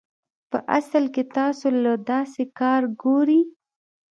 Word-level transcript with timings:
پۀ 0.51 0.57
اصل 0.77 1.03
کښې 1.13 1.23
تاسو 1.37 1.67
له 1.83 1.93
داسې 2.09 2.43
کار 2.59 2.81
ګوري 3.01 3.41